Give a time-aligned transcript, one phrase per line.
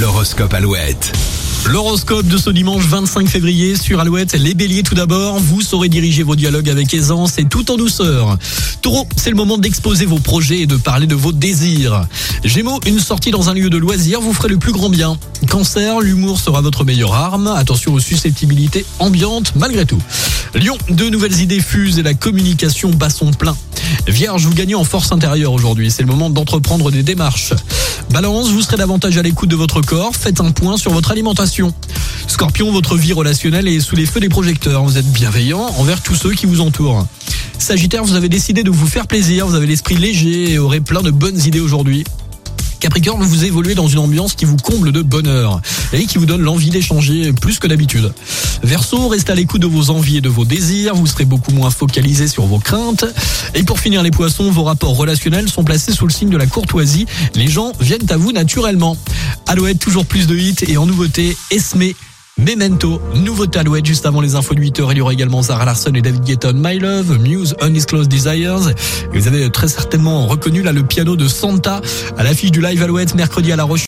[0.00, 1.12] L'horoscope Alouette.
[1.66, 4.32] L'horoscope de ce dimanche 25 février sur Alouette.
[4.32, 8.36] Les béliers tout d'abord, vous saurez diriger vos dialogues avec aisance et tout en douceur.
[8.82, 12.06] Taureau, c'est le moment d'exposer vos projets et de parler de vos désirs.
[12.42, 15.16] Gémeaux, une sortie dans un lieu de loisir vous ferait le plus grand bien.
[15.48, 17.46] Cancer, l'humour sera votre meilleure arme.
[17.46, 20.02] Attention aux susceptibilités ambiantes malgré tout.
[20.54, 23.56] Lion, de nouvelles idées fusent et la communication bat son plein.
[24.06, 25.90] Vierge, vous gagnez en force intérieure aujourd'hui.
[25.90, 27.52] C'est le moment d'entreprendre des démarches.
[28.14, 30.14] Balance, vous serez davantage à l'écoute de votre corps.
[30.14, 31.74] Faites un point sur votre alimentation.
[32.28, 34.84] Scorpion, votre vie relationnelle est sous les feux des projecteurs.
[34.84, 37.08] Vous êtes bienveillant envers tous ceux qui vous entourent.
[37.58, 39.48] Sagittaire, vous avez décidé de vous faire plaisir.
[39.48, 42.04] Vous avez l'esprit léger et aurez plein de bonnes idées aujourd'hui.
[42.84, 45.62] Capricorne, vous évoluez dans une ambiance qui vous comble de bonheur
[45.94, 48.12] et qui vous donne l'envie d'échanger plus que d'habitude.
[48.62, 51.70] Verseau, restez à l'écoute de vos envies et de vos désirs, vous serez beaucoup moins
[51.70, 53.06] focalisé sur vos craintes.
[53.54, 56.46] Et pour finir les poissons, vos rapports relationnels sont placés sous le signe de la
[56.46, 57.06] courtoisie.
[57.34, 58.98] Les gens viennent à vous naturellement.
[59.46, 61.84] Alouette, toujours plus de hits et en nouveauté, Esme.
[62.36, 64.88] Memento, nouveau Alouette juste avant les infos de 8h.
[64.90, 68.70] Il y aura également Zara Larson et David Guetton, My Love, Muse, Undisclosed Desires.
[69.12, 71.80] Et vous avez très certainement reconnu là le piano de Santa
[72.16, 73.82] à l'affiche du live Alouette mercredi à La Roche.